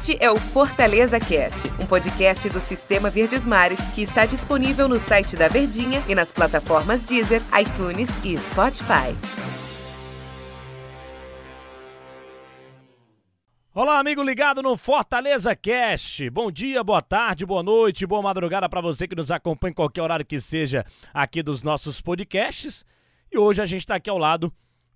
Este 0.00 0.16
é 0.18 0.30
o 0.30 0.36
Fortaleza 0.36 1.20
Cast, 1.20 1.68
um 1.78 1.86
podcast 1.86 2.48
do 2.48 2.58
Sistema 2.58 3.10
Verdes 3.10 3.44
Mares 3.44 3.78
que 3.94 4.00
está 4.00 4.24
disponível 4.24 4.88
no 4.88 4.98
site 4.98 5.36
da 5.36 5.46
Verdinha 5.46 6.02
e 6.08 6.14
nas 6.14 6.32
plataformas 6.32 7.04
Deezer, 7.04 7.42
iTunes 7.60 8.08
e 8.24 8.34
Spotify. 8.38 9.14
Olá, 13.74 13.98
amigo 13.98 14.22
ligado 14.22 14.62
no 14.62 14.74
Fortaleza 14.74 15.54
Cast. 15.54 16.30
Bom 16.30 16.50
dia, 16.50 16.82
boa 16.82 17.02
tarde, 17.02 17.44
boa 17.44 17.62
noite, 17.62 18.06
boa 18.06 18.22
madrugada 18.22 18.70
para 18.70 18.80
você 18.80 19.06
que 19.06 19.14
nos 19.14 19.30
acompanha 19.30 19.72
em 19.72 19.74
qualquer 19.74 20.00
horário 20.00 20.24
que 20.24 20.40
seja 20.40 20.82
aqui 21.12 21.42
dos 21.42 21.62
nossos 21.62 22.00
podcasts. 22.00 22.86
E 23.30 23.36
hoje 23.36 23.60
a 23.60 23.66
gente 23.66 23.82
está 23.82 23.96
aqui 23.96 24.08
ao 24.08 24.16
lado 24.16 24.50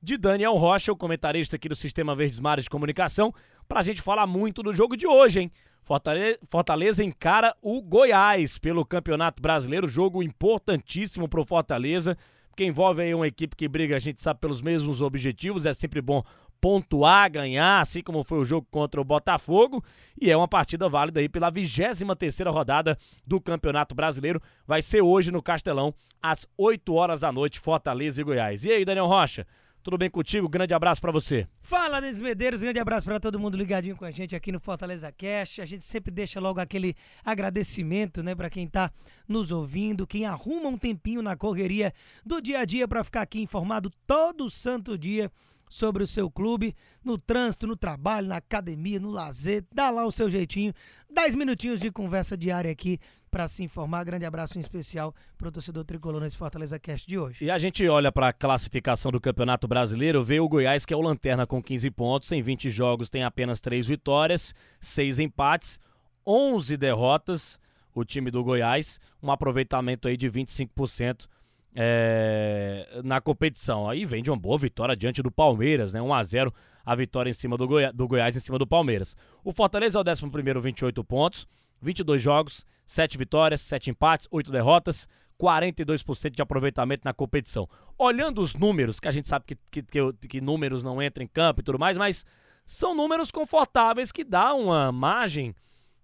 de 0.04 0.18
Daniel 0.18 0.54
Rocha, 0.56 0.92
o 0.92 0.96
comentarista 0.96 1.56
aqui 1.56 1.66
do 1.66 1.74
Sistema 1.74 2.14
Verdes 2.14 2.38
Mares 2.38 2.64
de 2.64 2.70
Comunicação, 2.70 3.32
para 3.68 3.80
a 3.80 3.82
gente 3.82 4.02
falar 4.02 4.26
muito 4.26 4.62
do 4.62 4.72
jogo 4.72 4.96
de 4.96 5.06
hoje, 5.06 5.40
hein? 5.40 5.52
Fortaleza, 5.82 6.38
Fortaleza 6.48 7.04
encara 7.04 7.54
o 7.60 7.82
Goiás 7.82 8.58
pelo 8.58 8.86
Campeonato 8.86 9.42
Brasileiro, 9.42 9.86
jogo 9.86 10.22
importantíssimo 10.22 11.28
para 11.28 11.40
o 11.40 11.44
Fortaleza, 11.44 12.16
que 12.56 12.64
envolve 12.64 13.02
aí 13.02 13.14
uma 13.14 13.26
equipe 13.26 13.54
que 13.54 13.68
briga, 13.68 13.96
a 13.96 13.98
gente 13.98 14.22
sabe, 14.22 14.40
pelos 14.40 14.62
mesmos 14.62 15.02
objetivos, 15.02 15.66
é 15.66 15.74
sempre 15.74 16.00
bom 16.00 16.22
pontuar, 16.60 17.30
ganhar, 17.30 17.80
assim 17.80 18.02
como 18.02 18.24
foi 18.24 18.38
o 18.38 18.44
jogo 18.44 18.66
contra 18.70 18.98
o 18.98 19.04
Botafogo, 19.04 19.84
e 20.18 20.30
é 20.30 20.36
uma 20.36 20.48
partida 20.48 20.88
válida 20.88 21.20
aí 21.20 21.28
pela 21.28 21.50
23 21.50 22.02
terceira 22.18 22.50
rodada 22.50 22.96
do 23.26 23.38
Campeonato 23.38 23.94
Brasileiro, 23.94 24.40
vai 24.66 24.80
ser 24.80 25.02
hoje 25.02 25.30
no 25.30 25.42
Castelão, 25.42 25.92
às 26.22 26.48
8 26.56 26.94
horas 26.94 27.20
da 27.20 27.30
noite, 27.30 27.60
Fortaleza 27.60 28.18
e 28.18 28.24
Goiás. 28.24 28.64
E 28.64 28.72
aí, 28.72 28.82
Daniel 28.82 29.06
Rocha? 29.06 29.46
Tudo 29.84 29.98
bem 29.98 30.08
contigo? 30.08 30.48
Grande 30.48 30.72
abraço 30.72 30.98
para 30.98 31.12
você. 31.12 31.46
Fala, 31.60 32.00
Denis 32.00 32.18
Medeiros. 32.18 32.62
Grande 32.62 32.78
abraço 32.78 33.04
para 33.04 33.20
todo 33.20 33.38
mundo 33.38 33.54
ligadinho 33.54 33.94
com 33.94 34.06
a 34.06 34.10
gente 34.10 34.34
aqui 34.34 34.50
no 34.50 34.58
Fortaleza 34.58 35.12
Cast. 35.12 35.60
A 35.60 35.66
gente 35.66 35.84
sempre 35.84 36.10
deixa 36.10 36.40
logo 36.40 36.58
aquele 36.58 36.96
agradecimento, 37.22 38.22
né, 38.22 38.34
para 38.34 38.48
quem 38.48 38.66
tá 38.66 38.90
nos 39.28 39.52
ouvindo, 39.52 40.06
quem 40.06 40.24
arruma 40.24 40.70
um 40.70 40.78
tempinho 40.78 41.20
na 41.20 41.36
correria 41.36 41.92
do 42.24 42.40
dia 42.40 42.60
a 42.60 42.64
dia 42.64 42.88
para 42.88 43.04
ficar 43.04 43.20
aqui 43.20 43.42
informado 43.42 43.90
todo 44.06 44.48
santo 44.48 44.96
dia 44.96 45.30
sobre 45.74 46.04
o 46.04 46.06
seu 46.06 46.30
clube, 46.30 46.74
no 47.04 47.18
trânsito, 47.18 47.66
no 47.66 47.76
trabalho, 47.76 48.28
na 48.28 48.36
academia, 48.36 49.00
no 49.00 49.10
lazer, 49.10 49.64
dá 49.74 49.90
lá 49.90 50.06
o 50.06 50.12
seu 50.12 50.30
jeitinho. 50.30 50.72
Dez 51.10 51.34
minutinhos 51.34 51.80
de 51.80 51.90
conversa 51.90 52.36
diária 52.36 52.70
aqui 52.70 53.00
para 53.28 53.48
se 53.48 53.64
informar. 53.64 54.04
Grande 54.04 54.24
abraço 54.24 54.56
em 54.56 54.60
especial 54.60 55.12
para 55.36 55.48
o 55.48 55.52
torcedor 55.52 55.84
tricolor 55.84 56.20
nesse 56.20 56.36
Fortaleza 56.36 56.78
Cast 56.78 57.06
de 57.06 57.18
hoje. 57.18 57.44
E 57.44 57.50
a 57.50 57.58
gente 57.58 57.86
olha 57.88 58.12
para 58.12 58.28
a 58.28 58.32
classificação 58.32 59.10
do 59.10 59.20
Campeonato 59.20 59.66
Brasileiro, 59.66 60.22
vê 60.22 60.38
o 60.38 60.48
Goiás 60.48 60.86
que 60.86 60.94
é 60.94 60.96
o 60.96 61.00
lanterna 61.00 61.44
com 61.44 61.60
15 61.60 61.90
pontos, 61.90 62.30
em 62.30 62.40
20 62.40 62.70
jogos 62.70 63.10
tem 63.10 63.24
apenas 63.24 63.60
3 63.60 63.84
vitórias, 63.86 64.54
6 64.80 65.18
empates, 65.18 65.80
11 66.24 66.76
derrotas. 66.76 67.58
O 67.92 68.04
time 68.04 68.28
do 68.28 68.42
Goiás, 68.42 68.98
um 69.22 69.30
aproveitamento 69.30 70.08
aí 70.08 70.16
de 70.16 70.28
25% 70.28 71.26
é, 71.74 73.00
na 73.04 73.20
competição. 73.20 73.88
Aí 73.88 74.06
vem 74.06 74.22
de 74.22 74.30
uma 74.30 74.36
boa 74.36 74.58
vitória 74.58 74.96
diante 74.96 75.22
do 75.22 75.30
Palmeiras, 75.30 75.92
né? 75.92 76.00
1 76.00 76.14
a 76.14 76.22
0 76.22 76.54
a 76.84 76.94
vitória 76.94 77.30
em 77.30 77.34
cima 77.34 77.56
do, 77.56 77.66
Goi 77.66 77.90
do 77.92 78.06
Goiás 78.06 78.36
em 78.36 78.40
cima 78.40 78.58
do 78.58 78.66
Palmeiras. 78.66 79.16
O 79.42 79.52
Fortaleza 79.52 79.98
é 79.98 80.02
o 80.02 80.04
11 80.08 80.30
primeiro, 80.30 80.60
28 80.60 81.02
pontos, 81.02 81.48
22 81.80 82.20
jogos, 82.20 82.66
7 82.86 83.16
vitórias, 83.16 83.60
7 83.62 83.90
empates, 83.90 84.28
8 84.30 84.50
derrotas, 84.50 85.08
42% 85.40 86.30
de 86.30 86.42
aproveitamento 86.42 87.02
na 87.04 87.12
competição. 87.12 87.68
Olhando 87.98 88.40
os 88.40 88.54
números, 88.54 89.00
que 89.00 89.08
a 89.08 89.10
gente 89.10 89.28
sabe 89.28 89.46
que, 89.46 89.56
que, 89.70 89.82
que, 89.82 90.28
que 90.28 90.40
números 90.40 90.82
não 90.82 91.02
entram 91.02 91.24
em 91.24 91.28
campo 91.28 91.60
e 91.60 91.64
tudo 91.64 91.78
mais, 91.78 91.96
mas 91.96 92.24
são 92.66 92.94
números 92.94 93.30
confortáveis 93.30 94.12
que 94.12 94.24
dá 94.24 94.54
uma 94.54 94.92
margem 94.92 95.54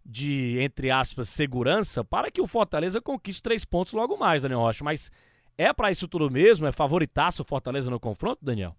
de, 0.04 0.58
entre 0.60 0.90
aspas, 0.90 1.28
segurança 1.28 2.02
para 2.02 2.30
que 2.30 2.40
o 2.40 2.46
Fortaleza 2.46 3.00
conquiste 3.00 3.42
três 3.42 3.64
pontos 3.64 3.92
logo 3.92 4.16
mais, 4.16 4.42
Daniel 4.42 4.60
Rocha. 4.60 4.82
Mas 4.82 5.10
é 5.62 5.72
para 5.74 5.90
isso 5.90 6.08
tudo 6.08 6.30
mesmo? 6.30 6.66
É 6.66 6.72
favoritaço 6.72 7.42
o 7.42 7.44
Fortaleza 7.44 7.90
no 7.90 8.00
confronto, 8.00 8.42
Daniel? 8.42 8.74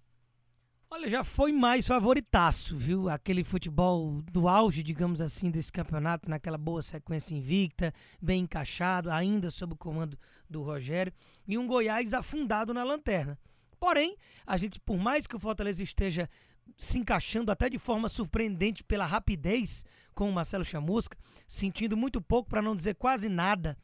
Olha, 0.89 1.07
já 1.07 1.23
foi 1.23 1.53
mais 1.53 1.87
favoritaço, 1.87 2.75
viu? 2.75 3.07
Aquele 3.07 3.43
futebol 3.43 4.21
do 4.23 4.47
auge, 4.47 4.83
digamos 4.83 5.21
assim, 5.21 5.49
desse 5.49 5.71
campeonato, 5.71 6.29
naquela 6.29 6.57
boa 6.57 6.81
sequência 6.81 7.35
invicta, 7.35 7.93
bem 8.21 8.41
encaixado, 8.41 9.09
ainda 9.09 9.49
sob 9.49 9.73
o 9.73 9.77
comando 9.77 10.17
do 10.49 10.61
Rogério, 10.63 11.13
e 11.47 11.57
um 11.57 11.67
Goiás 11.67 12.13
afundado 12.13 12.73
na 12.73 12.83
lanterna. 12.83 13.39
Porém, 13.79 14.17
a 14.45 14.57
gente, 14.57 14.79
por 14.79 14.97
mais 14.97 15.25
que 15.25 15.35
o 15.35 15.39
Fortaleza 15.39 15.81
esteja 15.81 16.29
se 16.77 16.97
encaixando 16.97 17.51
até 17.51 17.69
de 17.69 17.77
forma 17.77 18.09
surpreendente 18.09 18.83
pela 18.83 19.05
rapidez 19.05 19.85
com 20.13 20.29
o 20.29 20.33
Marcelo 20.33 20.65
Chamusca, 20.65 21.17
sentindo 21.47 21.95
muito 21.95 22.19
pouco, 22.19 22.49
para 22.49 22.61
não 22.61 22.75
dizer 22.75 22.95
quase 22.95 23.29
nada, 23.29 23.77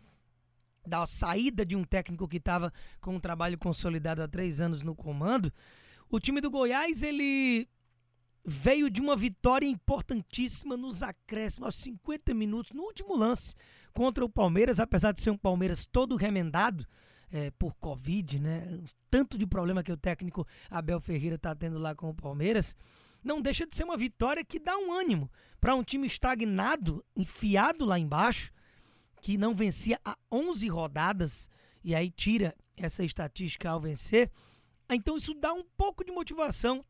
da 0.88 1.06
saída 1.06 1.66
de 1.66 1.76
um 1.76 1.84
técnico 1.84 2.28
que 2.28 2.38
estava 2.38 2.72
com 3.02 3.16
um 3.16 3.20
trabalho 3.20 3.58
consolidado 3.58 4.22
há 4.22 4.28
três 4.28 4.62
anos 4.62 4.82
no 4.82 4.96
comando, 4.96 5.52
o 6.10 6.20
time 6.20 6.40
do 6.40 6.50
Goiás 6.50 7.04
ele 7.04 7.68
veio 8.46 8.90
de 8.90 9.02
uma 9.02 9.16
vitória 9.16 9.68
importantíssima 9.68 10.78
nos 10.78 11.04
acréscimos, 11.04 11.66
aos 11.66 11.78
50 11.80 12.34
minutos, 12.34 12.72
no 12.72 12.84
último 12.84 13.16
lance 13.16 13.54
contra 13.94 14.24
o 14.24 14.30
Palmeiras, 14.30 14.80
apesar 14.80 15.12
de 15.12 15.22
ser 15.22 15.32
um 15.32 15.38
Palmeiras 15.38 15.86
todo 15.86 16.16
remendado 16.16 16.88
é, 17.30 17.52
por 17.52 17.76
Covid, 17.76 18.40
né? 18.40 18.80
Tanto 19.10 19.38
de 19.38 19.46
problema 19.46 19.84
que 19.84 19.92
o 19.92 19.98
técnico 19.98 20.48
Abel 20.70 21.02
Ferreira 21.02 21.36
está 21.36 21.54
tendo 21.54 21.78
lá 21.78 21.94
com 21.94 22.10
o 22.10 22.16
Palmeiras, 22.16 22.74
não 23.22 23.42
deixa 23.42 23.68
de 23.68 23.76
ser 23.76 23.84
uma 23.84 23.98
vitória 23.98 24.46
que 24.46 24.60
dá 24.60 24.78
um 24.78 24.94
ânimo 24.94 25.30
para 25.60 25.76
um 25.76 25.84
time 25.84 26.08
estagnado, 26.08 27.04
enfiado 27.16 27.84
lá 27.84 28.00
embaixo, 28.00 28.52
que 29.22 29.38
não 29.38 29.54
vencia 29.54 30.00
há 30.04 30.18
11 30.32 30.68
rodadas, 30.68 31.50
e 31.84 31.96
aí 31.96 32.10
tira 32.10 32.56
essa 32.76 33.04
estatística 33.04 33.70
ao 33.70 33.80
vencer. 33.80 34.32
Então 34.90 35.18
isso 35.18 35.34
dá 35.34 35.54
um 35.54 35.64
pouco 35.76 36.04
de 36.04 36.12
motivação 36.12 36.86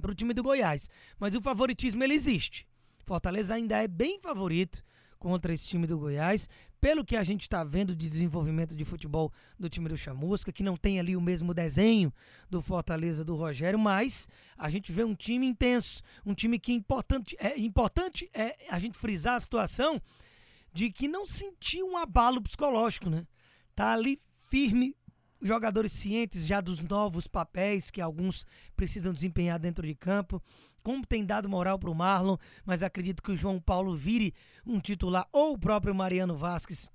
para 0.00 0.10
o 0.10 0.14
time 0.14 0.32
do 0.32 0.42
Goiás. 0.42 0.88
Mas 1.18 1.34
o 1.34 1.40
favoritismo 1.40 2.02
ele 2.02 2.14
existe. 2.14 2.66
Fortaleza 3.04 3.54
ainda 3.54 3.82
é 3.82 3.88
bem 3.88 4.18
favorito 4.18 4.82
contra 5.18 5.54
esse 5.54 5.66
time 5.66 5.86
do 5.86 5.98
Goiás, 5.98 6.48
pelo 6.80 7.02
que 7.02 7.16
a 7.16 7.24
gente 7.24 7.42
está 7.42 7.64
vendo 7.64 7.96
de 7.96 8.10
desenvolvimento 8.10 8.74
de 8.74 8.84
futebol 8.84 9.32
do 9.58 9.70
time 9.70 9.88
do 9.88 9.96
Chamusca, 9.96 10.52
que 10.52 10.62
não 10.62 10.76
tem 10.76 11.00
ali 11.00 11.16
o 11.16 11.20
mesmo 11.20 11.54
desenho 11.54 12.12
do 12.50 12.60
Fortaleza 12.60 13.24
do 13.24 13.34
Rogério, 13.34 13.78
mas 13.78 14.28
a 14.56 14.68
gente 14.68 14.92
vê 14.92 15.02
um 15.02 15.14
time 15.14 15.46
intenso, 15.46 16.02
um 16.26 16.34
time 16.34 16.58
que 16.58 16.74
importante 16.74 17.34
é 17.40 17.58
importante 17.58 18.28
é 18.34 18.54
a 18.68 18.78
gente 18.78 18.98
frisar 18.98 19.36
a 19.36 19.40
situação 19.40 20.00
de 20.74 20.90
que 20.90 21.06
não 21.06 21.24
sentiu 21.24 21.86
um 21.86 21.96
abalo 21.96 22.42
psicológico, 22.42 23.08
né? 23.08 23.24
Tá 23.76 23.92
ali 23.92 24.20
firme, 24.50 24.96
jogadores 25.40 25.92
cientes 25.92 26.44
já 26.44 26.60
dos 26.60 26.80
novos 26.80 27.28
papéis 27.28 27.92
que 27.92 28.00
alguns 28.00 28.44
precisam 28.76 29.12
desempenhar 29.12 29.58
dentro 29.58 29.86
de 29.86 29.94
campo. 29.94 30.42
Como 30.82 31.06
tem 31.06 31.24
dado 31.24 31.48
moral 31.48 31.78
para 31.78 31.90
o 31.90 31.94
Marlon, 31.94 32.36
mas 32.66 32.82
acredito 32.82 33.22
que 33.22 33.30
o 33.30 33.36
João 33.36 33.60
Paulo 33.60 33.96
vire 33.96 34.34
um 34.66 34.80
titular 34.80 35.26
ou 35.32 35.54
o 35.54 35.58
próprio 35.58 35.94
Mariano 35.94 36.36
Vasquez 36.36 36.90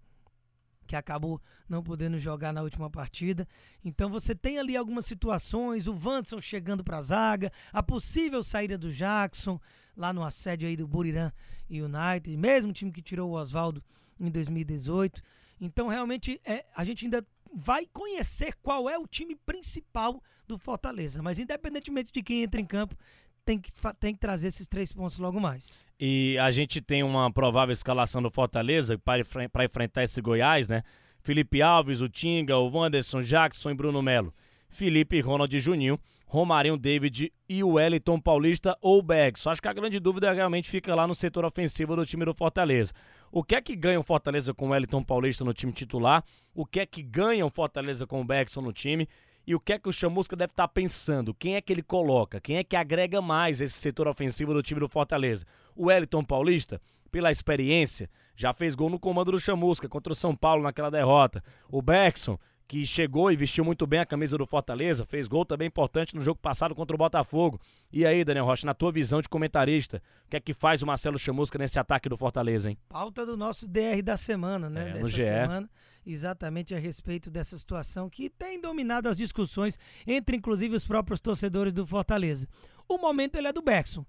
que 0.89 0.95
acabou 0.95 1.39
não 1.69 1.83
podendo 1.83 2.17
jogar 2.17 2.51
na 2.51 2.63
última 2.63 2.89
partida. 2.89 3.47
Então 3.85 4.09
você 4.09 4.33
tem 4.33 4.57
ali 4.57 4.75
algumas 4.75 5.05
situações, 5.05 5.85
o 5.85 5.93
Vanderson 5.93 6.41
chegando 6.41 6.83
para 6.83 6.97
a 6.97 7.01
zaga, 7.01 7.53
a 7.71 7.83
possível 7.83 8.43
saída 8.43 8.75
do 8.75 8.91
Jackson 8.91 9.61
lá 9.95 10.11
no 10.11 10.23
assédio 10.23 10.67
aí 10.67 10.75
do 10.75 10.87
Burirã 10.87 11.31
United, 11.69 12.35
mesmo 12.35 12.73
time 12.73 12.91
que 12.91 13.03
tirou 13.03 13.29
o 13.29 13.33
Oswaldo 13.33 13.83
em 14.19 14.31
2018. 14.31 15.21
Então 15.61 15.87
realmente 15.87 16.41
é, 16.43 16.65
a 16.75 16.83
gente 16.83 17.05
ainda 17.05 17.23
vai 17.53 17.85
conhecer 17.85 18.55
qual 18.55 18.89
é 18.89 18.97
o 18.97 19.05
time 19.05 19.35
principal 19.35 20.23
do 20.47 20.57
Fortaleza, 20.57 21.21
mas 21.21 21.37
independentemente 21.37 22.11
de 22.11 22.23
quem 22.23 22.41
entra 22.41 22.59
em 22.59 22.65
campo, 22.65 22.97
tem 23.45 23.59
que, 23.59 23.71
tem 23.99 24.13
que 24.13 24.19
trazer 24.19 24.47
esses 24.47 24.67
três 24.67 24.91
pontos 24.91 25.17
logo 25.17 25.39
mais. 25.39 25.75
E 25.99 26.37
a 26.39 26.49
gente 26.51 26.79
tem 26.79 27.03
uma 27.03 27.31
provável 27.31 27.73
escalação 27.73 28.21
do 28.21 28.29
Fortaleza 28.29 28.97
para 28.97 29.65
enfrentar 29.65 30.03
esse 30.03 30.21
Goiás, 30.21 30.69
né? 30.69 30.83
Felipe 31.21 31.61
Alves, 31.61 32.01
o 32.01 32.07
Tinga, 32.07 32.57
o 32.57 32.69
Wanderson, 32.69 33.21
Jackson 33.21 33.71
e 33.71 33.73
Bruno 33.73 34.01
Melo. 34.01 34.33
Felipe, 34.69 35.19
Ronald 35.19 35.59
Juninho, 35.59 35.99
Romarinho, 36.25 36.77
David 36.77 37.33
e 37.49 37.63
o 37.63 37.71
Wellington 37.71 38.19
Paulista 38.19 38.77
ou 38.81 39.03
Só 39.35 39.49
Acho 39.49 39.61
que 39.61 39.67
a 39.67 39.73
grande 39.73 39.99
dúvida 39.99 40.31
realmente 40.31 40.69
fica 40.69 40.93
lá 40.93 41.07
no 41.07 41.15
setor 41.15 41.43
ofensivo 41.43 41.95
do 41.95 42.05
time 42.05 42.23
do 42.23 42.35
Fortaleza. 42.35 42.93
O 43.31 43.43
que 43.43 43.55
é 43.55 43.61
que 43.61 43.75
ganha 43.75 43.99
o 43.99 44.03
Fortaleza 44.03 44.53
com 44.53 44.67
o 44.67 44.69
Wellington 44.69 45.03
Paulista 45.03 45.43
no 45.43 45.53
time 45.53 45.73
titular? 45.73 46.23
O 46.53 46.65
que 46.65 46.79
é 46.79 46.85
que 46.85 47.01
ganha 47.01 47.45
o 47.45 47.49
Fortaleza 47.49 48.05
com 48.05 48.21
o 48.21 48.23
Beckson 48.23 48.61
no 48.61 48.71
time? 48.71 49.07
E 49.49 49.55
o 49.55 49.59
que 49.59 49.73
é 49.73 49.79
que 49.79 49.89
o 49.89 49.91
Chamusca 49.91 50.35
deve 50.35 50.51
estar 50.51 50.67
tá 50.67 50.71
pensando? 50.71 51.33
Quem 51.33 51.55
é 51.55 51.61
que 51.61 51.73
ele 51.73 51.81
coloca? 51.81 52.39
Quem 52.39 52.57
é 52.57 52.63
que 52.63 52.75
agrega 52.75 53.19
mais 53.19 53.59
esse 53.59 53.79
setor 53.79 54.07
ofensivo 54.07 54.53
do 54.53 54.61
time 54.61 54.79
do 54.79 54.87
Fortaleza? 54.87 55.43
O 55.75 55.87
Wellington 55.87 56.23
Paulista, 56.23 56.79
pela 57.11 57.31
experiência, 57.31 58.11
já 58.35 58.53
fez 58.53 58.75
gol 58.75 58.91
no 58.91 58.99
comando 58.99 59.31
do 59.31 59.39
Chamusca 59.39 59.89
contra 59.89 60.13
o 60.13 60.15
São 60.15 60.35
Paulo 60.35 60.61
naquela 60.61 60.91
derrota. 60.91 61.43
O 61.67 61.81
Beckson, 61.81 62.37
que 62.69 62.85
chegou 62.85 63.31
e 63.31 63.35
vestiu 63.35 63.65
muito 63.65 63.87
bem 63.87 63.99
a 63.99 64.05
camisa 64.05 64.37
do 64.37 64.45
Fortaleza, 64.45 65.03
fez 65.03 65.27
gol 65.27 65.43
também 65.43 65.67
importante 65.67 66.15
no 66.15 66.21
jogo 66.21 66.39
passado 66.39 66.75
contra 66.75 66.95
o 66.95 66.99
Botafogo. 66.99 67.59
E 67.91 68.05
aí, 68.05 68.23
Daniel 68.23 68.45
Rocha, 68.45 68.63
na 68.63 68.75
tua 68.75 68.91
visão 68.91 69.19
de 69.23 69.27
comentarista, 69.27 69.99
o 70.27 70.29
que 70.29 70.37
é 70.37 70.39
que 70.39 70.53
faz 70.53 70.83
o 70.83 70.85
Marcelo 70.85 71.17
Chamusca 71.17 71.57
nesse 71.57 71.79
ataque 71.79 72.07
do 72.07 72.15
Fortaleza, 72.15 72.69
hein? 72.69 72.77
Pauta 72.87 73.25
do 73.25 73.35
nosso 73.35 73.67
DR 73.67 74.03
da 74.03 74.15
semana, 74.15 74.69
né? 74.69 74.81
É, 74.81 74.85
Dessa 74.93 74.99
no 74.99 75.09
GE. 75.09 75.23
semana, 75.23 75.69
exatamente 76.05 76.75
a 76.75 76.77
respeito 76.77 77.31
dessa 77.31 77.57
situação 77.57 78.07
que 78.07 78.29
tem 78.29 78.61
dominado 78.61 79.09
as 79.09 79.17
discussões 79.17 79.79
entre 80.05 80.37
inclusive 80.37 80.75
os 80.75 80.85
próprios 80.85 81.19
torcedores 81.19 81.73
do 81.73 81.87
Fortaleza. 81.87 82.47
O 82.87 82.99
momento 82.99 83.35
ele 83.35 83.47
é 83.47 83.51
do 83.51 83.63
Bergson, 83.63 84.05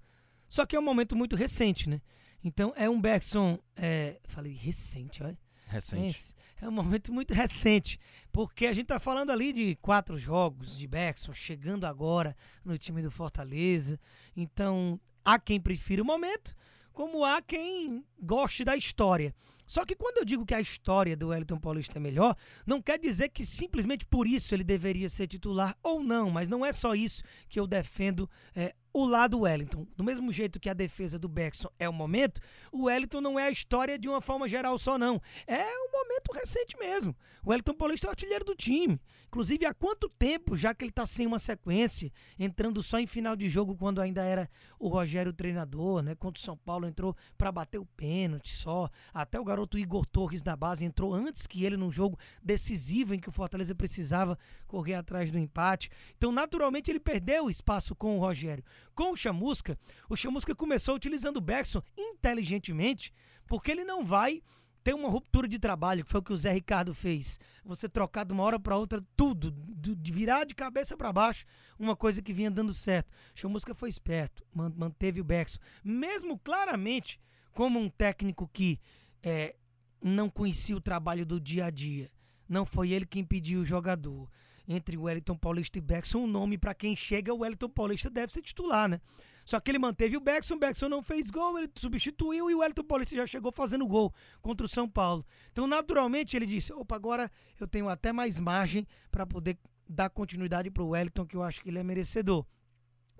só 0.47 0.67
que 0.67 0.75
é 0.75 0.79
um 0.79 0.83
momento 0.83 1.15
muito 1.15 1.35
recente, 1.35 1.89
né? 1.89 1.99
Então 2.43 2.71
é 2.77 2.87
um 2.87 3.01
Bergson, 3.01 3.57
é, 3.75 4.19
falei 4.25 4.53
recente, 4.53 5.23
olha. 5.23 5.37
Recente. 5.65 6.35
É 6.61 6.69
um 6.69 6.71
momento 6.71 7.11
muito 7.11 7.33
recente, 7.33 7.99
porque 8.31 8.67
a 8.67 8.73
gente 8.73 8.85
tá 8.85 8.99
falando 8.99 9.31
ali 9.31 9.51
de 9.51 9.75
quatro 9.81 10.15
jogos 10.15 10.77
de 10.77 10.87
Bergson 10.87 11.33
chegando 11.33 11.85
agora 11.85 12.37
no 12.63 12.77
time 12.77 13.01
do 13.01 13.09
Fortaleza. 13.09 13.99
Então, 14.37 15.01
há 15.25 15.39
quem 15.39 15.59
prefira 15.59 16.03
o 16.03 16.05
momento, 16.05 16.55
como 16.93 17.25
há 17.25 17.41
quem 17.41 18.05
goste 18.21 18.63
da 18.63 18.77
história. 18.77 19.33
Só 19.65 19.85
que 19.85 19.95
quando 19.95 20.17
eu 20.17 20.25
digo 20.25 20.45
que 20.45 20.53
a 20.53 20.61
história 20.61 21.17
do 21.17 21.29
Wellington 21.29 21.57
Paulista 21.57 21.97
é 21.97 21.99
melhor, 21.99 22.35
não 22.63 22.79
quer 22.79 22.99
dizer 22.99 23.29
que 23.29 23.43
simplesmente 23.43 24.05
por 24.05 24.27
isso 24.27 24.53
ele 24.53 24.63
deveria 24.63 25.09
ser 25.09 25.27
titular 25.27 25.75
ou 25.81 26.03
não, 26.03 26.29
mas 26.29 26.47
não 26.47 26.63
é 26.63 26.71
só 26.71 26.93
isso 26.93 27.23
que 27.49 27.59
eu 27.59 27.65
defendo 27.65 28.29
é, 28.53 28.75
o 28.93 29.05
lado 29.05 29.39
Wellington. 29.41 29.87
Do 29.95 30.03
mesmo 30.03 30.31
jeito 30.31 30.59
que 30.59 30.69
a 30.69 30.73
defesa 30.73 31.17
do 31.17 31.27
Beckson 31.27 31.69
é 31.79 31.87
o 31.87 31.93
momento, 31.93 32.41
o 32.71 32.83
Wellington 32.83 33.21
não 33.21 33.39
é 33.39 33.45
a 33.45 33.51
história 33.51 33.97
de 33.97 34.07
uma 34.07 34.21
forma 34.21 34.47
geral 34.47 34.77
só, 34.77 34.97
não. 34.97 35.21
É 35.47 35.63
um 35.63 35.91
momento 35.91 36.31
recente 36.33 36.77
mesmo. 36.77 37.15
O 37.43 37.49
Wellington 37.49 37.73
Paulista 37.73 38.07
é 38.07 38.09
o 38.09 38.11
artilheiro 38.11 38.45
do 38.45 38.55
time. 38.55 38.99
Inclusive, 39.27 39.65
há 39.65 39.73
quanto 39.73 40.09
tempo, 40.09 40.57
já 40.57 40.73
que 40.73 40.83
ele 40.83 40.89
está 40.91 41.05
sem 41.05 41.25
uma 41.25 41.39
sequência, 41.39 42.11
entrando 42.37 42.83
só 42.83 42.99
em 42.99 43.07
final 43.07 43.35
de 43.35 43.47
jogo 43.47 43.75
quando 43.75 44.01
ainda 44.01 44.23
era 44.23 44.49
o 44.77 44.89
Rogério 44.89 45.31
o 45.31 45.33
treinador, 45.33 46.01
né? 46.01 46.15
Contra 46.15 46.39
o 46.39 46.43
São 46.43 46.57
Paulo 46.57 46.85
entrou 46.85 47.15
para 47.37 47.51
bater 47.51 47.77
o 47.77 47.85
pênalti 47.85 48.53
só. 48.53 48.89
Até 49.13 49.39
o 49.39 49.45
garoto 49.45 49.79
Igor 49.79 50.05
Torres 50.05 50.41
da 50.41 50.55
base 50.55 50.83
entrou 50.83 51.13
antes 51.13 51.47
que 51.47 51.63
ele 51.63 51.77
num 51.77 51.89
jogo 51.89 52.19
decisivo 52.43 53.15
em 53.15 53.19
que 53.19 53.29
o 53.29 53.31
Fortaleza 53.31 53.73
precisava 53.73 54.37
correr 54.67 54.95
atrás 54.95 55.31
do 55.31 55.39
empate. 55.39 55.89
Então, 56.17 56.31
naturalmente, 56.31 56.91
ele 56.91 56.99
perdeu 56.99 57.45
o 57.45 57.49
espaço 57.49 57.95
com 57.95 58.17
o 58.17 58.19
Rogério. 58.19 58.63
Com 58.93 59.11
o 59.11 59.17
Chamusca, 59.17 59.77
o 60.09 60.15
Chamusca 60.15 60.53
começou 60.55 60.95
utilizando 60.95 61.37
o 61.37 61.41
Beckson 61.41 61.81
inteligentemente, 61.97 63.13
porque 63.47 63.71
ele 63.71 63.83
não 63.83 64.05
vai 64.05 64.41
ter 64.83 64.95
uma 64.95 65.09
ruptura 65.09 65.47
de 65.47 65.59
trabalho, 65.59 66.03
que 66.03 66.09
foi 66.09 66.19
o 66.19 66.23
que 66.23 66.33
o 66.33 66.37
Zé 66.37 66.51
Ricardo 66.51 66.93
fez. 66.93 67.39
Você 67.63 67.87
trocar 67.87 68.25
de 68.25 68.33
uma 68.33 68.43
hora 68.43 68.59
para 68.59 68.75
outra 68.77 69.03
tudo, 69.15 69.51
do- 69.51 69.95
de 69.95 70.11
virar 70.11 70.43
de 70.43 70.55
cabeça 70.55 70.97
para 70.97 71.13
baixo, 71.13 71.45
uma 71.77 71.95
coisa 71.95 72.21
que 72.21 72.33
vinha 72.33 72.49
dando 72.49 72.73
certo. 72.73 73.09
O 73.35 73.39
Chamusca 73.39 73.75
foi 73.75 73.89
esperto, 73.89 74.43
man- 74.53 74.73
manteve 74.75 75.21
o 75.21 75.23
Beckson, 75.23 75.59
mesmo 75.83 76.37
claramente 76.39 77.19
como 77.51 77.79
um 77.79 77.89
técnico 77.89 78.49
que 78.51 78.79
é, 79.21 79.55
não 80.01 80.29
conhecia 80.29 80.75
o 80.75 80.81
trabalho 80.81 81.25
do 81.27 81.39
dia 81.39 81.65
a 81.65 81.69
dia. 81.69 82.09
Não 82.49 82.65
foi 82.65 82.91
ele 82.91 83.05
quem 83.05 83.23
pediu 83.23 83.61
o 83.61 83.65
jogador. 83.65 84.27
Entre 84.71 84.97
Wellington 84.97 85.35
Paulista 85.35 85.77
e 85.77 85.81
Beckson, 85.81 86.23
o 86.23 86.27
nome 86.27 86.57
para 86.57 86.73
quem 86.73 86.95
chega, 86.95 87.33
o 87.33 87.39
Wellington 87.39 87.69
Paulista 87.69 88.09
deve 88.09 88.31
ser 88.31 88.41
titular, 88.41 88.87
né? 88.87 89.01
Só 89.43 89.59
que 89.59 89.69
ele 89.71 89.79
manteve 89.79 90.15
o 90.15 90.21
Beckson, 90.21 90.55
o 90.55 90.59
Beckson 90.59 90.87
não 90.87 91.01
fez 91.01 91.29
gol, 91.29 91.57
ele 91.57 91.69
substituiu 91.75 92.49
e 92.49 92.53
o 92.53 92.59
Wellington 92.59 92.83
Paulista 92.83 93.15
já 93.15 93.27
chegou 93.27 93.51
fazendo 93.51 93.85
gol 93.87 94.13
contra 94.41 94.65
o 94.65 94.69
São 94.69 94.87
Paulo. 94.87 95.25
Então, 95.51 95.67
naturalmente, 95.67 96.35
ele 96.35 96.45
disse: 96.45 96.71
opa, 96.71 96.95
agora 96.95 97.29
eu 97.59 97.67
tenho 97.67 97.89
até 97.89 98.13
mais 98.13 98.39
margem 98.39 98.87
para 99.11 99.25
poder 99.25 99.57
dar 99.89 100.09
continuidade 100.09 100.69
para 100.71 100.83
o 100.83 100.89
Wellington, 100.89 101.25
que 101.25 101.35
eu 101.35 101.43
acho 101.43 101.61
que 101.61 101.69
ele 101.69 101.79
é 101.79 101.83
merecedor. 101.83 102.45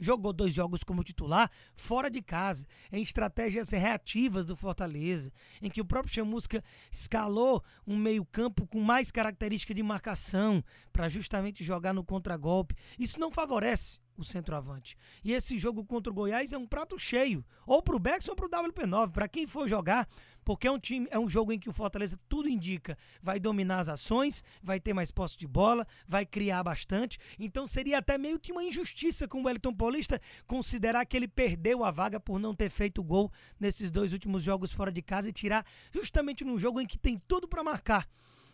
Jogou 0.02 0.34
dois 0.34 0.52
jogos 0.52 0.84
como 0.84 1.04
titular 1.04 1.52
fora 1.76 2.10
de 2.10 2.24
casa, 2.24 2.66
em 2.92 3.04
estratégias 3.04 3.70
reativas 3.70 4.48
do 4.48 4.56
Fortaleza, 4.56 5.32
em 5.62 5.70
que 5.70 5.80
o 5.80 5.86
próprio 5.86 6.12
Chamusca 6.12 6.64
escalou 6.92 7.64
um 7.86 7.96
meio-campo 7.96 8.66
com 8.66 8.82
mais 8.82 9.12
característica 9.12 9.76
de 9.76 9.84
marcação 9.84 10.64
para 10.92 11.08
justamente 11.08 11.64
jogar 11.64 11.94
no 11.94 12.04
contragolpe. 12.04 12.76
Isso 12.98 13.20
não 13.20 13.30
favorece 13.32 14.00
o 14.18 14.24
centroavante. 14.24 14.98
E 15.24 15.34
esse 15.34 15.58
jogo 15.60 15.86
contra 15.86 16.12
o 16.12 16.16
Goiás 16.16 16.52
é 16.52 16.58
um 16.58 16.68
prato 16.68 16.98
cheio, 16.98 17.46
ou 17.66 17.82
pro 17.82 18.00
Beckson 18.00 18.32
ou 18.32 18.36
pro 18.36 18.50
WP9, 18.50 19.12
para 19.12 19.28
quem 19.28 19.46
for 19.46 19.68
jogar, 19.68 20.08
porque 20.44 20.68
é 20.68 20.72
um 20.72 20.80
time, 20.80 21.08
é 21.12 21.20
um 21.20 21.30
jogo 21.30 21.52
em 21.52 21.60
que 21.60 21.70
o 21.70 21.74
Fortaleza 21.74 22.20
tudo 22.28 22.50
indica, 22.50 22.98
vai 23.22 23.40
dominar 23.40 23.80
as 23.80 23.90
ações, 23.90 24.44
vai 24.62 24.80
ter 24.80 24.94
mais 24.94 25.12
posse 25.12 25.38
de 25.38 25.48
bola, 25.48 25.88
vai 26.08 26.26
criar 26.26 26.64
bastante. 26.64 27.20
Então 27.40 27.68
seria 27.68 28.00
até 28.00 28.18
meio 28.18 28.40
que 28.40 28.52
uma 28.52 28.64
injustiça 28.64 29.28
com 29.28 29.42
o 29.42 29.46
Wellington 29.46 29.74
Paulista 29.74 30.22
considerar 30.48 31.06
que 31.06 31.16
ele 31.16 31.28
perdeu 31.28 31.84
a 31.84 31.92
vaga 31.92 32.20
por 32.20 32.40
não 32.40 32.56
ter 32.56 32.70
feito 32.70 33.04
gol 33.04 33.32
nesses 33.60 33.92
dois 33.92 34.14
últimos 34.14 34.44
jogos 34.44 34.72
fora 34.72 34.92
de 34.92 35.02
casa 35.02 35.30
e 35.30 35.34
tirar 35.34 35.66
justamente 35.92 36.44
num 36.44 36.58
jogo 36.58 36.80
em 36.80 36.86
que 36.86 36.98
tem 36.98 37.22
tudo 37.28 37.48
para 37.48 37.64
marcar. 37.64 38.08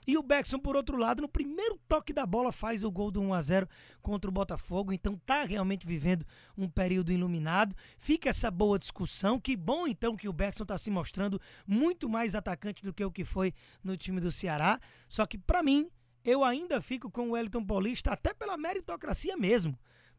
E 0.08 0.18
o 0.18 0.24
Beckson, 0.24 0.58
por 0.58 0.78
outro 0.78 0.96
lado, 0.96 1.22
no 1.22 1.28
primeiro 1.28 1.78
toque 1.86 2.14
da 2.14 2.26
bola 2.26 2.54
faz 2.54 2.82
o 2.82 2.90
gol 2.90 3.12
do 3.12 3.22
1 3.22 3.34
a 3.34 3.42
0 3.42 3.70
contra 4.02 4.30
o 4.30 4.34
Botafogo. 4.34 4.94
Então 4.94 5.18
tá 5.26 5.44
realmente 5.44 5.86
vivendo 5.86 6.26
um 6.58 6.70
período 6.70 7.12
iluminado. 7.12 7.76
Fica 8.00 8.30
essa 8.30 8.50
boa 8.50 8.80
discussão. 8.80 9.38
Que 9.38 9.58
bom 9.58 9.86
então 9.86 10.16
que 10.16 10.30
o 10.30 10.34
Beckson 10.34 10.64
tá 10.64 10.78
se 10.78 10.90
mostrando 10.90 11.42
muito 11.68 12.08
mais 12.08 12.36
atacante 12.36 12.86
do 12.86 12.94
que 12.94 13.04
o 13.04 13.12
que 13.12 13.26
foi 13.26 13.54
no 13.84 13.98
time 13.98 14.22
do 14.22 14.32
Ceará. 14.32 14.80
Só 15.10 15.26
que 15.26 15.38
para 15.38 15.62
mim, 15.62 15.90
eu 16.24 16.42
ainda 16.42 16.82
fico 16.82 17.12
com 17.12 17.28
o 17.28 17.32
Wellington 17.32 17.66
Paulista 17.66 18.14
até 18.14 18.34
pela 18.34 18.56
meritocracia 18.56 19.36
mesmo. 19.36 19.78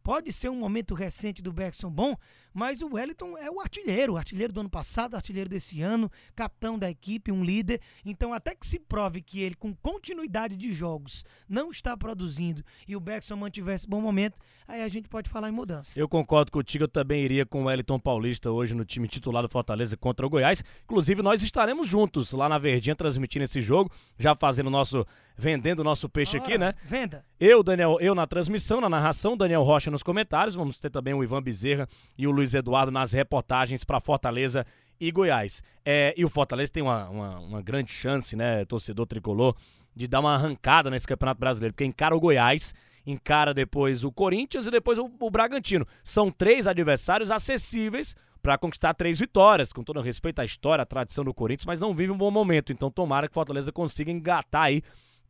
Pode 0.08 0.32
ser 0.32 0.48
um 0.48 0.54
momento 0.54 0.94
recente 0.94 1.42
do 1.42 1.52
Beckson 1.52 1.90
bom, 1.90 2.16
mas 2.54 2.80
o 2.80 2.94
Wellington 2.94 3.36
é 3.36 3.50
o 3.50 3.60
artilheiro, 3.60 4.16
artilheiro 4.16 4.50
do 4.50 4.60
ano 4.60 4.70
passado, 4.70 5.14
artilheiro 5.14 5.50
desse 5.50 5.82
ano, 5.82 6.10
capitão 6.34 6.78
da 6.78 6.90
equipe, 6.90 7.30
um 7.30 7.44
líder. 7.44 7.78
Então, 8.06 8.32
até 8.32 8.54
que 8.54 8.66
se 8.66 8.78
prove 8.78 9.20
que 9.20 9.38
ele, 9.42 9.54
com 9.54 9.74
continuidade 9.74 10.56
de 10.56 10.72
jogos, 10.72 11.26
não 11.46 11.70
está 11.70 11.94
produzindo 11.94 12.64
e 12.88 12.96
o 12.96 13.00
Beckson 13.00 13.36
mantivesse 13.36 13.86
bom 13.86 14.00
momento, 14.00 14.38
aí 14.66 14.82
a 14.82 14.88
gente 14.88 15.10
pode 15.10 15.28
falar 15.28 15.50
em 15.50 15.52
mudança. 15.52 16.00
Eu 16.00 16.08
concordo 16.08 16.50
contigo, 16.50 16.84
eu 16.84 16.88
também 16.88 17.22
iria 17.22 17.44
com 17.44 17.64
o 17.64 17.66
Wellington 17.66 18.00
Paulista 18.00 18.50
hoje 18.50 18.74
no 18.74 18.86
time 18.86 19.06
titular 19.08 19.42
do 19.42 19.48
Fortaleza 19.50 19.94
contra 19.94 20.26
o 20.26 20.30
Goiás. 20.30 20.64
Inclusive, 20.84 21.20
nós 21.20 21.42
estaremos 21.42 21.86
juntos 21.86 22.32
lá 22.32 22.48
na 22.48 22.56
Verdinha 22.56 22.96
transmitindo 22.96 23.44
esse 23.44 23.60
jogo, 23.60 23.92
já 24.18 24.34
fazendo 24.34 24.70
nosso. 24.70 25.06
Vendendo 25.38 25.80
o 25.80 25.84
nosso 25.84 26.08
peixe 26.08 26.36
aqui, 26.36 26.54
Ora, 26.54 26.58
né? 26.58 26.74
Venda. 26.84 27.24
Eu, 27.38 27.62
Daniel, 27.62 27.96
eu 28.00 28.12
na 28.12 28.26
transmissão, 28.26 28.80
na 28.80 28.88
narração, 28.88 29.36
Daniel 29.36 29.62
Rocha 29.62 29.88
nos 29.88 30.02
comentários. 30.02 30.56
Vamos 30.56 30.80
ter 30.80 30.90
também 30.90 31.14
o 31.14 31.22
Ivan 31.22 31.40
Bezerra 31.40 31.88
e 32.18 32.26
o 32.26 32.32
Luiz 32.32 32.54
Eduardo 32.54 32.90
nas 32.90 33.12
reportagens 33.12 33.84
para 33.84 34.00
Fortaleza 34.00 34.66
e 35.00 35.12
Goiás. 35.12 35.62
É, 35.84 36.12
e 36.16 36.24
o 36.24 36.28
Fortaleza 36.28 36.72
tem 36.72 36.82
uma, 36.82 37.08
uma, 37.08 37.38
uma 37.38 37.62
grande 37.62 37.92
chance, 37.92 38.34
né, 38.34 38.64
torcedor 38.64 39.06
tricolor, 39.06 39.54
de 39.94 40.08
dar 40.08 40.18
uma 40.18 40.34
arrancada 40.34 40.90
nesse 40.90 41.06
Campeonato 41.06 41.38
Brasileiro, 41.38 41.72
porque 41.72 41.84
encara 41.84 42.16
o 42.16 42.20
Goiás, 42.20 42.74
encara 43.06 43.54
depois 43.54 44.02
o 44.02 44.10
Corinthians 44.10 44.66
e 44.66 44.70
depois 44.72 44.98
o, 44.98 45.08
o 45.20 45.30
Bragantino. 45.30 45.86
São 46.02 46.32
três 46.32 46.66
adversários 46.66 47.30
acessíveis 47.30 48.16
para 48.42 48.58
conquistar 48.58 48.94
três 48.94 49.20
vitórias, 49.20 49.72
com 49.72 49.84
todo 49.84 50.00
respeito 50.00 50.40
à 50.40 50.44
história, 50.44 50.82
à 50.82 50.86
tradição 50.86 51.24
do 51.24 51.34
Corinthians, 51.34 51.66
mas 51.66 51.80
não 51.80 51.94
vive 51.94 52.12
um 52.12 52.16
bom 52.16 52.30
momento. 52.30 52.72
Então 52.72 52.90
tomara 52.90 53.28
que 53.28 53.32
o 53.32 53.34
Fortaleza 53.34 53.70
consiga 53.70 54.10
engatar 54.10 54.62
aí 54.62 54.82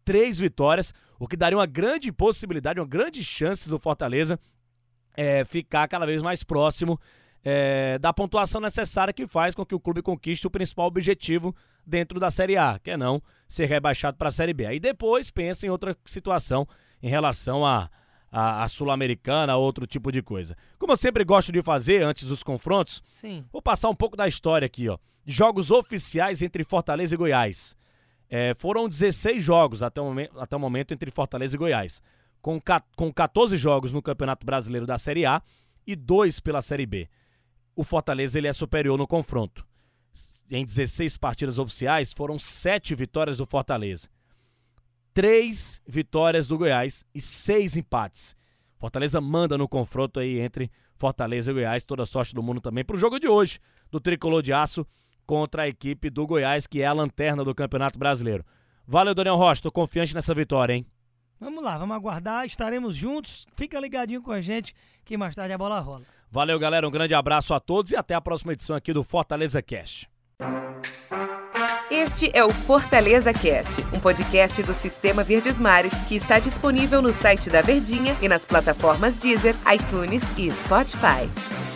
três 0.09 0.39
vitórias, 0.39 0.95
o 1.19 1.29
que 1.29 1.37
daria 1.37 1.59
uma 1.59 1.67
grande 1.67 2.11
possibilidade, 2.11 2.81
uma 2.81 2.87
grande 2.87 3.23
chance 3.23 3.69
do 3.69 3.79
Fortaleza 3.79 4.41
é, 5.15 5.45
ficar 5.45 5.87
cada 5.87 6.07
vez 6.07 6.23
mais 6.23 6.43
próximo 6.43 6.99
é, 7.45 7.99
da 7.99 8.11
pontuação 8.11 8.59
necessária 8.59 9.13
que 9.13 9.27
faz 9.27 9.55
com 9.55 9.67
que 9.67 9.75
o 9.75 9.81
clube 9.81 10.01
conquiste 10.01 10.47
o 10.47 10.51
principal 10.51 10.87
objetivo 10.87 11.55
dentro 11.87 12.19
da 12.19 12.31
Série 12.31 12.57
A, 12.57 12.79
que 12.83 12.93
é 12.93 12.97
não 12.97 13.21
ser 13.51 13.67
rebaixado 13.67 14.17
para 14.17 14.29
a 14.29 14.31
Série 14.31 14.55
B. 14.55 14.65
Aí 14.65 14.81
depois 14.81 15.31
pensa 15.31 15.67
em 15.67 15.69
outra 15.69 15.95
situação 16.07 16.67
em 17.03 17.11
relação 17.11 17.67
a, 17.67 17.91
a, 18.33 18.63
a 18.63 18.69
Sul-Americana, 18.69 19.57
outro 19.57 19.87
tipo 19.87 20.11
de 20.11 20.23
coisa. 20.23 20.57
Como 20.79 20.95
eu 20.95 20.97
sempre 20.97 21.23
gosto 21.23 21.53
de 21.53 21.63
fazer 21.63 22.03
antes 22.03 22.27
dos 22.27 22.43
confrontos, 22.43 23.03
Sim. 23.13 23.45
Vou 23.53 23.61
passar 23.61 23.91
um 23.91 23.95
pouco 23.95 24.17
da 24.17 24.27
história 24.27 24.65
aqui, 24.65 24.89
ó. 24.89 24.97
Jogos 25.27 25.71
oficiais 25.71 26.41
entre 26.41 26.65
Fortaleza 26.65 27.15
e 27.15 27.19
Goiás. 27.19 27.77
É, 28.31 28.55
foram 28.55 28.89
16 28.89 29.43
jogos 29.43 29.83
até 29.83 30.01
o, 30.01 30.05
momento, 30.05 30.39
até 30.39 30.57
o 30.57 30.61
momento 30.61 30.93
entre 30.93 31.11
Fortaleza 31.11 31.57
e 31.57 31.59
Goiás. 31.59 32.03
Com, 32.43 32.61
com 32.97 33.13
14 33.13 33.57
jogos 33.57 33.93
no 33.93 34.03
Campeonato 34.03 34.45
Brasileiro 34.45 34.87
da 34.87 34.99
Série 34.99 35.25
A 35.27 35.43
e 35.87 35.97
2 35.97 36.41
pela 36.41 36.63
Série 36.63 36.87
B. 36.87 37.09
O 37.75 37.83
Fortaleza 37.83 38.39
ele 38.39 38.49
é 38.49 38.53
superior 38.53 38.99
no 38.99 39.07
confronto. 39.07 39.67
Em 40.51 40.65
16 40.65 41.17
partidas 41.17 41.59
oficiais, 41.59 42.13
foram 42.13 42.39
7 42.39 42.95
vitórias 42.95 43.37
do 43.37 43.47
Fortaleza. 43.47 44.09
3 45.15 45.83
vitórias 45.87 46.47
do 46.47 46.59
Goiás 46.59 47.05
e 47.15 47.21
6 47.21 47.77
empates. 47.77 48.37
Fortaleza 48.77 49.21
manda 49.21 49.59
no 49.59 49.69
confronto 49.69 50.21
aí 50.21 50.39
entre 50.39 50.71
Fortaleza 50.97 51.51
e 51.51 51.55
Goiás. 51.55 51.85
Toda 51.85 52.07
sorte 52.07 52.35
do 52.35 52.43
mundo 52.43 52.61
também 52.61 52.85
pro 52.85 52.97
jogo 52.97 53.19
de 53.19 53.27
hoje 53.27 53.59
do 53.91 54.01
Tricolor 54.01 54.43
de 54.43 54.53
Aço 54.53 54.87
contra 55.29 55.65
a 55.65 55.69
equipe 55.69 56.09
do 56.09 56.27
Goiás, 56.27 56.67
que 56.67 56.81
é 56.81 56.87
a 56.87 56.93
lanterna 56.93 57.45
do 57.45 57.55
Campeonato 57.55 57.99
Brasileiro. 57.99 58.43
Valeu, 58.87 59.15
Daniel 59.15 59.37
Rocha. 59.37 59.61
Tô 59.61 59.71
confiante 59.71 60.15
nessa 60.15 60.33
vitória, 60.33 60.73
hein? 60.73 60.87
Vamos 61.39 61.63
lá, 61.63 61.77
vamos 61.77 61.95
aguardar, 61.95 62.47
estaremos 62.47 62.97
juntos. 62.97 63.47
Fica 63.55 63.79
ligadinho 63.79 64.23
com 64.23 64.33
a 64.33 64.41
gente 64.41 64.75
que 65.05 65.19
mais 65.19 65.35
tarde 65.35 65.53
a 65.53 65.59
bola 65.59 65.79
rola. 65.81 66.03
Valeu, 66.31 66.59
galera. 66.59 66.89
Um 66.89 66.91
grande 66.91 67.15
abraço 67.15 67.53
a 67.53 67.61
todos 67.61 67.93
e 67.93 67.97
até 67.97 68.15
a 68.15 68.21
próxima 68.23 68.55
edição 68.55 68.75
aqui 68.75 68.93
do 68.93 69.05
Fortaleza 69.05 69.61
Cast. 69.61 70.11
Este 71.91 72.31
é 72.33 72.43
o 72.43 72.51
Fortaleza 72.51 73.33
Cast, 73.33 73.83
um 73.95 74.01
podcast 74.01 74.63
do 74.63 74.73
Sistema 74.73 75.23
Verdes 75.23 75.59
Mares 75.59 75.93
que 76.09 76.17
está 76.17 76.39
disponível 76.39 77.03
no 77.03 77.13
site 77.13 77.51
da 77.51 77.61
Verdinha 77.61 78.17
e 78.23 78.29
nas 78.29 78.47
plataformas 78.47 79.19
Deezer, 79.19 79.55
iTunes 79.75 80.23
e 80.39 80.51
Spotify. 80.51 81.68